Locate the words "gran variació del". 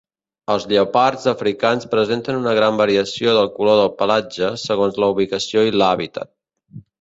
2.59-3.51